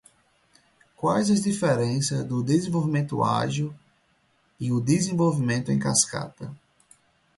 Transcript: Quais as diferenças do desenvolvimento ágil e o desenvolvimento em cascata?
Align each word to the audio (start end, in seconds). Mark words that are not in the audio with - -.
Quais 0.95 1.29
as 1.29 1.43
diferenças 1.43 2.25
do 2.25 2.41
desenvolvimento 2.41 3.23
ágil 3.23 3.71
e 4.59 4.71
o 4.71 4.81
desenvolvimento 4.81 5.71
em 5.71 5.77
cascata? 5.77 6.51